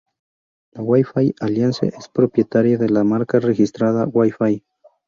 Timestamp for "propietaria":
2.09-2.79